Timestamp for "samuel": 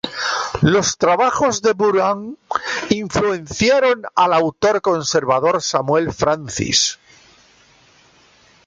5.61-6.11